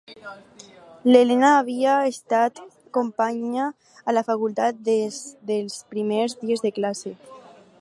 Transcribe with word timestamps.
L'Elena 1.09 1.51
havia 1.57 1.97
estat 2.11 2.61
companya 2.99 3.67
a 4.13 4.15
la 4.19 4.23
Facultat 4.31 4.81
des 4.89 5.21
dels 5.51 5.77
primers 5.93 6.35
dies 6.45 6.65
de 6.67 6.73
classe. 6.81 7.15